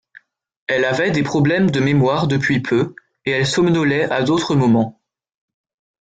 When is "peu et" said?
2.59-3.29